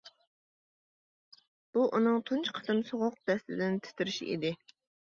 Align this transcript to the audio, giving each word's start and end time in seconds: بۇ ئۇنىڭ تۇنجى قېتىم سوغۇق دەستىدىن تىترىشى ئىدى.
بۇ 1.77 1.85
ئۇنىڭ 1.85 2.19
تۇنجى 2.31 2.57
قېتىم 2.57 2.83
سوغۇق 2.91 3.23
دەستىدىن 3.31 3.81
تىترىشى 3.89 4.31
ئىدى. 4.35 4.57